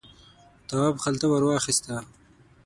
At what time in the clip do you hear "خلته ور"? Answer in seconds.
1.03-1.43